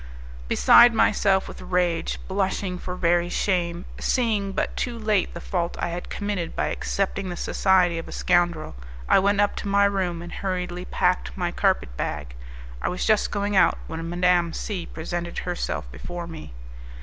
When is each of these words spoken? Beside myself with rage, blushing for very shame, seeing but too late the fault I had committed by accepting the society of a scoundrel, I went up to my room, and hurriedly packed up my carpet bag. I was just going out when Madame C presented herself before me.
Beside 0.47 0.95
myself 0.95 1.47
with 1.47 1.61
rage, 1.61 2.19
blushing 2.27 2.79
for 2.79 2.95
very 2.95 3.29
shame, 3.29 3.85
seeing 3.99 4.51
but 4.51 4.75
too 4.75 4.97
late 4.97 5.35
the 5.35 5.39
fault 5.39 5.77
I 5.79 5.89
had 5.89 6.09
committed 6.09 6.55
by 6.55 6.69
accepting 6.69 7.29
the 7.29 7.35
society 7.37 7.99
of 7.99 8.07
a 8.07 8.11
scoundrel, 8.11 8.73
I 9.07 9.19
went 9.19 9.39
up 9.39 9.55
to 9.57 9.67
my 9.67 9.85
room, 9.85 10.23
and 10.23 10.31
hurriedly 10.33 10.85
packed 10.85 11.29
up 11.29 11.37
my 11.37 11.51
carpet 11.51 11.95
bag. 11.97 12.33
I 12.81 12.89
was 12.89 13.05
just 13.05 13.29
going 13.29 13.55
out 13.55 13.77
when 13.85 14.09
Madame 14.09 14.53
C 14.53 14.87
presented 14.87 15.37
herself 15.37 15.85
before 15.91 16.25
me. 16.25 16.55